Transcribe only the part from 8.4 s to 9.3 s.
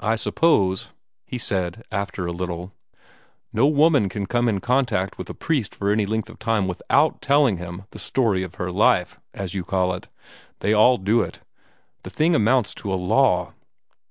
of her life,'